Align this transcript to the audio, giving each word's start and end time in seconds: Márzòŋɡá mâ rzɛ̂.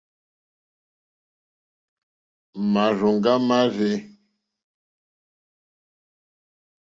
Márzòŋɡá 2.73 3.33
mâ 3.47 3.57
rzɛ̂. 3.73 3.93